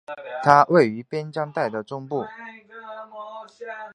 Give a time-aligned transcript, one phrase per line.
[0.41, 2.25] 它位于边疆带的中部。